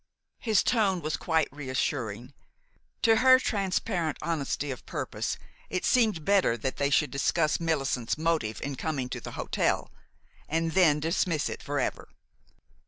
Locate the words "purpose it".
4.87-5.85